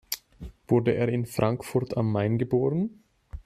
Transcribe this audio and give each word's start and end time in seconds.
Wurde 0.67 0.95
er 0.95 1.09
in 1.09 1.27
Frankfurt 1.27 1.95
am 1.95 2.11
Main 2.11 2.39
geboren? 2.39 3.03